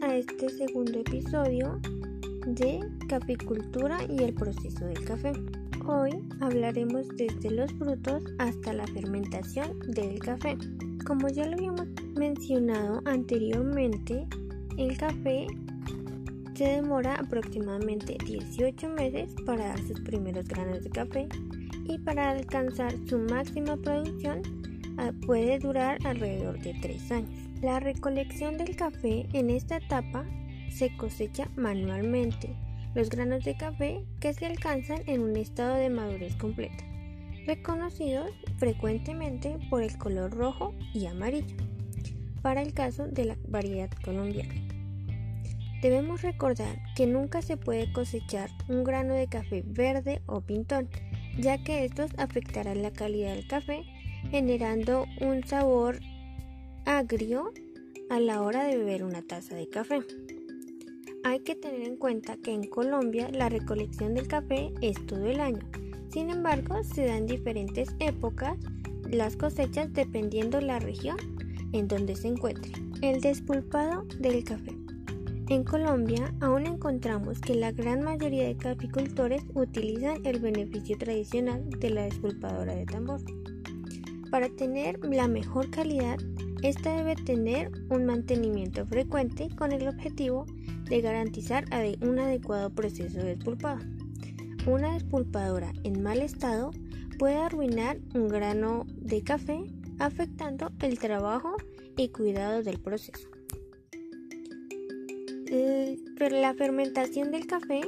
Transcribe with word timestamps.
a 0.00 0.16
este 0.16 0.48
segundo 0.48 1.00
episodio 1.00 1.78
de 2.46 2.80
capicultura 3.10 3.98
y 4.08 4.22
el 4.22 4.32
proceso 4.32 4.86
del 4.86 5.04
café. 5.04 5.34
Hoy 5.86 6.12
hablaremos 6.40 7.06
desde 7.08 7.50
los 7.50 7.70
frutos 7.74 8.22
hasta 8.38 8.72
la 8.72 8.86
fermentación 8.86 9.78
del 9.88 10.18
café. 10.20 10.56
Como 11.06 11.28
ya 11.28 11.46
lo 11.46 11.56
habíamos 11.56 11.86
mencionado 12.16 13.02
anteriormente, 13.04 14.26
el 14.78 14.96
café 14.96 15.46
se 16.54 16.64
demora 16.64 17.16
aproximadamente 17.16 18.16
18 18.24 18.88
meses 18.88 19.30
para 19.44 19.66
dar 19.66 19.78
sus 19.86 20.00
primeros 20.00 20.48
granos 20.48 20.82
de 20.82 20.88
café 20.88 21.28
y 21.84 21.98
para 21.98 22.30
alcanzar 22.30 22.94
su 23.06 23.18
máxima 23.18 23.76
producción 23.76 24.40
puede 25.26 25.58
durar 25.58 25.98
alrededor 26.04 26.60
de 26.60 26.74
3 26.74 27.12
años. 27.12 27.48
La 27.60 27.80
recolección 27.80 28.58
del 28.58 28.76
café 28.76 29.26
en 29.32 29.50
esta 29.50 29.76
etapa 29.76 30.24
se 30.70 30.96
cosecha 30.96 31.48
manualmente 31.56 32.56
los 32.94 33.10
granos 33.10 33.44
de 33.44 33.56
café 33.56 34.04
que 34.20 34.34
se 34.34 34.46
alcanzan 34.46 35.00
en 35.06 35.22
un 35.22 35.36
estado 35.36 35.74
de 35.74 35.90
madurez 35.90 36.36
completa, 36.36 36.84
reconocidos 37.46 38.30
frecuentemente 38.58 39.58
por 39.68 39.82
el 39.82 39.96
color 39.98 40.32
rojo 40.32 40.74
y 40.92 41.06
amarillo, 41.06 41.56
para 42.42 42.62
el 42.62 42.72
caso 42.72 43.06
de 43.08 43.24
la 43.24 43.36
variedad 43.48 43.90
colombiana. 44.04 44.54
Debemos 45.82 46.22
recordar 46.22 46.78
que 46.96 47.06
nunca 47.06 47.42
se 47.42 47.56
puede 47.56 47.92
cosechar 47.92 48.48
un 48.68 48.84
grano 48.84 49.14
de 49.14 49.26
café 49.26 49.62
verde 49.66 50.22
o 50.26 50.40
pintón, 50.40 50.88
ya 51.38 51.62
que 51.62 51.84
estos 51.84 52.10
afectarán 52.16 52.80
la 52.80 52.90
calidad 52.90 53.34
del 53.34 53.46
café, 53.46 53.82
generando 54.30 55.06
un 55.20 55.44
sabor 55.44 56.00
agrio 56.84 57.52
a 58.10 58.20
la 58.20 58.42
hora 58.42 58.64
de 58.64 58.76
beber 58.76 59.04
una 59.04 59.22
taza 59.22 59.54
de 59.54 59.68
café. 59.68 60.00
Hay 61.24 61.40
que 61.40 61.54
tener 61.54 61.82
en 61.82 61.96
cuenta 61.96 62.36
que 62.36 62.52
en 62.52 62.64
Colombia 62.64 63.30
la 63.30 63.48
recolección 63.48 64.14
del 64.14 64.28
café 64.28 64.72
es 64.82 65.04
todo 65.06 65.24
el 65.26 65.40
año. 65.40 65.66
Sin 66.10 66.30
embargo, 66.30 66.84
se 66.84 67.06
da 67.06 67.16
en 67.16 67.26
diferentes 67.26 67.88
épocas 67.98 68.58
las 69.10 69.36
cosechas 69.36 69.92
dependiendo 69.92 70.60
la 70.60 70.78
región 70.78 71.16
en 71.72 71.88
donde 71.88 72.14
se 72.16 72.28
encuentre. 72.28 72.72
El 73.02 73.20
despulpado 73.20 74.04
del 74.18 74.44
café. 74.44 74.72
En 75.48 75.62
Colombia 75.62 76.34
aún 76.40 76.66
encontramos 76.66 77.38
que 77.40 77.54
la 77.54 77.72
gran 77.72 78.02
mayoría 78.02 78.44
de 78.44 78.56
caficultores 78.56 79.42
utilizan 79.54 80.24
el 80.24 80.40
beneficio 80.40 80.96
tradicional 80.96 81.68
de 81.68 81.90
la 81.90 82.04
despulpadora 82.04 82.74
de 82.74 82.86
tambor. 82.86 83.20
Para 84.34 84.48
tener 84.48 84.98
la 85.04 85.28
mejor 85.28 85.70
calidad 85.70 86.18
esta 86.64 86.96
debe 86.96 87.14
tener 87.14 87.70
un 87.88 88.04
mantenimiento 88.04 88.84
frecuente 88.84 89.48
con 89.54 89.70
el 89.70 89.86
objetivo 89.86 90.44
de 90.88 91.00
garantizar 91.00 91.66
un 92.00 92.18
adecuado 92.18 92.70
proceso 92.70 93.18
de 93.18 93.36
despulpado. 93.36 93.78
Una 94.66 94.94
despulpadora 94.94 95.72
en 95.84 96.02
mal 96.02 96.20
estado 96.20 96.72
puede 97.16 97.36
arruinar 97.36 97.98
un 98.16 98.26
grano 98.26 98.86
de 98.96 99.22
café 99.22 99.60
afectando 100.00 100.72
el 100.80 100.98
trabajo 100.98 101.54
y 101.96 102.08
cuidado 102.08 102.64
del 102.64 102.80
proceso. 102.80 103.28
La 106.18 106.54
fermentación 106.54 107.30
del 107.30 107.46
café 107.46 107.82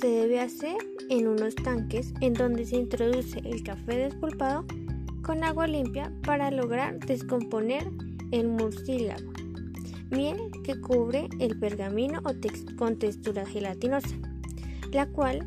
se 0.00 0.08
debe 0.08 0.40
hacer 0.40 0.78
en 1.10 1.28
unos 1.28 1.54
tanques 1.54 2.14
en 2.22 2.32
donde 2.32 2.64
se 2.64 2.76
introduce 2.76 3.40
el 3.40 3.62
café 3.62 3.98
despulpado 3.98 4.64
con 5.26 5.42
agua 5.42 5.66
limpia 5.66 6.12
para 6.24 6.52
lograr 6.52 7.00
descomponer 7.00 7.90
el 8.30 8.46
murciélago, 8.46 9.32
miel 10.08 10.38
que 10.62 10.80
cubre 10.80 11.28
el 11.40 11.58
pergamino 11.58 12.20
o 12.20 12.32
con 12.76 12.96
textura 12.96 13.44
gelatinosa, 13.44 14.14
la 14.92 15.06
cual 15.06 15.44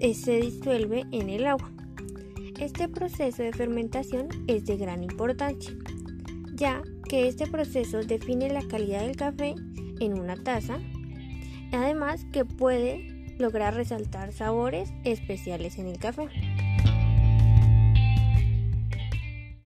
eh, 0.00 0.14
se 0.14 0.40
disuelve 0.40 1.04
en 1.12 1.30
el 1.30 1.46
agua. 1.46 1.70
Este 2.58 2.88
proceso 2.88 3.44
de 3.44 3.52
fermentación 3.52 4.26
es 4.48 4.66
de 4.66 4.76
gran 4.76 5.04
importancia, 5.04 5.76
ya 6.54 6.82
que 7.08 7.28
este 7.28 7.46
proceso 7.46 8.02
define 8.02 8.52
la 8.52 8.66
calidad 8.66 9.02
del 9.02 9.14
café 9.14 9.54
en 10.00 10.18
una 10.18 10.42
taza, 10.42 10.80
además 11.70 12.26
que 12.32 12.44
puede 12.44 13.06
lograr 13.38 13.76
resaltar 13.76 14.32
sabores 14.32 14.92
especiales 15.04 15.78
en 15.78 15.86
el 15.86 15.98
café. 15.98 16.28